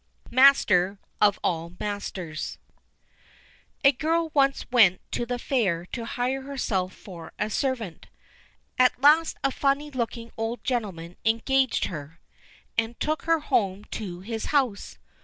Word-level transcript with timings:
Master 0.31 0.97
of 1.21 1.39
All 1.43 1.73
Masters 1.79 2.57
A 3.83 3.91
girl 3.91 4.31
once 4.33 4.65
went 4.71 4.99
to 5.11 5.27
the 5.27 5.37
fair 5.37 5.85
to 5.91 6.05
hire 6.05 6.41
herself 6.41 6.91
for 6.95 7.33
a 7.37 7.51
servant. 7.51 8.07
At 8.79 8.99
last 8.99 9.37
a 9.43 9.51
funny 9.51 9.91
looking 9.91 10.31
old 10.37 10.63
gentleman 10.63 11.17
engaged 11.23 11.85
her, 11.85 12.19
and 12.79 12.99
took 12.99 13.25
her 13.25 13.41
home 13.41 13.83
to 13.91 14.21
his 14.21 14.45
house. 14.45 14.97